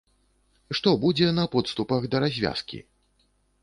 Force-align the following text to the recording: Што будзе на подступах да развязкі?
Што 0.79 0.93
будзе 1.05 1.29
на 1.41 1.45
подступах 1.59 2.11
да 2.13 2.17
развязкі? 2.27 2.85